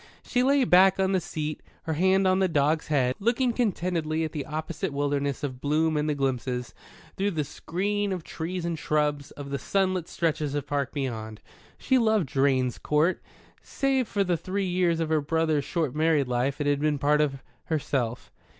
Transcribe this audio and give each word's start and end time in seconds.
She 0.23 0.41
lay 0.41 0.63
back 0.63 0.99
on 0.99 1.11
the 1.11 1.21
seat, 1.21 1.61
her 1.83 1.93
hand 1.93 2.25
on 2.25 2.39
the 2.39 2.47
dog's 2.47 2.87
head, 2.87 3.13
looking 3.19 3.53
contentedly 3.53 4.23
at 4.23 4.31
the 4.31 4.47
opposite 4.47 4.93
wilderness 4.93 5.43
of 5.43 5.61
bloom 5.61 5.95
and 5.95 6.09
the 6.09 6.15
glimpses, 6.15 6.73
through 7.17 7.29
the 7.29 7.43
screen 7.43 8.11
of 8.11 8.23
trees 8.23 8.65
and 8.65 8.79
shrubs, 8.79 9.29
of 9.29 9.51
the 9.51 9.59
sunlit 9.59 10.07
stretches 10.07 10.55
of 10.55 10.65
park 10.65 10.91
beyond. 10.91 11.39
She 11.77 11.99
loved 11.99 12.25
Drane's 12.25 12.79
Court. 12.79 13.21
Save 13.61 14.07
for 14.07 14.23
the 14.23 14.37
three 14.37 14.65
years 14.65 14.99
of 14.99 15.09
her 15.09 15.21
brother's 15.21 15.65
short 15.65 15.93
married 15.93 16.27
life, 16.27 16.59
it 16.59 16.65
had 16.65 16.79
been 16.79 16.97
part 16.97 17.21
of 17.21 17.43
herself. 17.65 18.31